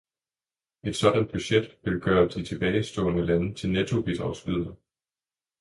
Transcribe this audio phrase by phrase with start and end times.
[0.83, 4.75] Et sådant budget vil gøre de tilbagestående lande til nettobidragydere.